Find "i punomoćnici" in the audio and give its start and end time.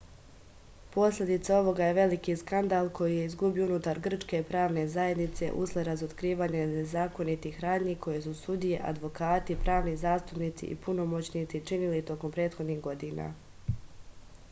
10.71-11.61